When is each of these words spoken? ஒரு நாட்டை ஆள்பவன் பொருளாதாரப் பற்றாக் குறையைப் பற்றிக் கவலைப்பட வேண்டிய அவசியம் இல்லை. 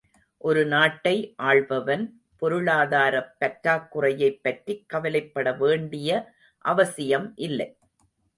ஒரு 0.41 0.65
நாட்டை 0.65 1.13
ஆள்பவன் 1.43 2.05
பொருளாதாரப் 2.41 3.35
பற்றாக் 3.39 3.91
குறையைப் 3.91 4.43
பற்றிக் 4.43 4.89
கவலைப்பட 4.89 5.53
வேண்டிய 5.53 6.09
அவசியம் 6.65 7.33
இல்லை. 7.35 7.69